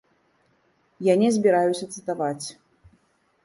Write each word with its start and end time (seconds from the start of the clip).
Я 1.11 1.19
не 1.23 1.29
збіраюся 1.37 1.85
цытаваць. 1.99 2.45